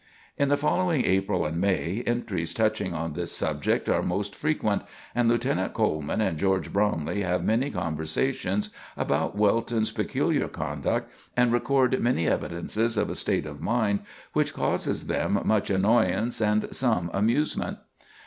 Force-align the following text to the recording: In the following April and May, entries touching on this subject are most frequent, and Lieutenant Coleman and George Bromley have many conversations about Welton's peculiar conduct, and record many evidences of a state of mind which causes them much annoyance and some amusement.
In 0.35 0.49
the 0.49 0.57
following 0.57 1.05
April 1.05 1.45
and 1.45 1.61
May, 1.61 2.01
entries 2.07 2.55
touching 2.55 2.91
on 2.95 3.13
this 3.13 3.31
subject 3.31 3.87
are 3.87 4.01
most 4.01 4.35
frequent, 4.35 4.81
and 5.13 5.29
Lieutenant 5.29 5.75
Coleman 5.75 6.21
and 6.21 6.39
George 6.39 6.73
Bromley 6.73 7.21
have 7.21 7.43
many 7.43 7.69
conversations 7.69 8.71
about 8.97 9.37
Welton's 9.37 9.91
peculiar 9.91 10.47
conduct, 10.47 11.11
and 11.37 11.53
record 11.53 12.01
many 12.01 12.27
evidences 12.27 12.97
of 12.97 13.11
a 13.11 13.15
state 13.15 13.45
of 13.45 13.61
mind 13.61 13.99
which 14.33 14.55
causes 14.55 15.05
them 15.05 15.39
much 15.45 15.69
annoyance 15.69 16.41
and 16.41 16.75
some 16.75 17.11
amusement. 17.13 17.77